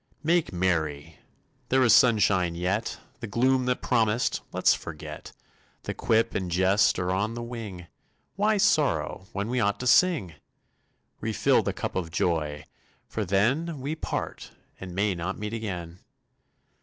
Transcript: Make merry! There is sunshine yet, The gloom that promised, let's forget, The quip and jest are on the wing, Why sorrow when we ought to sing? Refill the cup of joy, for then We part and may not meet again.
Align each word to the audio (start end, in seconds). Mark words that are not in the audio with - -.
Make 0.23 0.51
merry! 0.51 1.17
There 1.69 1.83
is 1.83 1.93
sunshine 1.93 2.55
yet, 2.55 2.99
The 3.19 3.27
gloom 3.27 3.65
that 3.67 3.83
promised, 3.83 4.41
let's 4.51 4.73
forget, 4.73 5.31
The 5.83 5.93
quip 5.93 6.33
and 6.33 6.49
jest 6.49 6.97
are 6.97 7.11
on 7.11 7.35
the 7.35 7.43
wing, 7.43 7.85
Why 8.35 8.57
sorrow 8.57 9.27
when 9.31 9.47
we 9.47 9.59
ought 9.59 9.79
to 9.79 9.85
sing? 9.85 10.33
Refill 11.19 11.61
the 11.61 11.71
cup 11.71 11.95
of 11.95 12.09
joy, 12.09 12.65
for 13.07 13.23
then 13.25 13.79
We 13.79 13.93
part 13.93 14.49
and 14.79 14.95
may 14.95 15.13
not 15.13 15.37
meet 15.37 15.53
again. 15.53 15.99